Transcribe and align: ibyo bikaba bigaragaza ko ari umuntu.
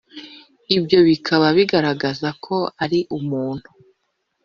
ibyo 0.77 0.99
bikaba 1.07 1.47
bigaragaza 1.57 2.29
ko 2.45 2.55
ari 2.83 2.99
umuntu. 3.17 3.69